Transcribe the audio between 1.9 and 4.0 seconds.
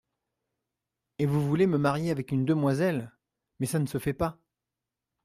avec une demoiselle; mais ça ne se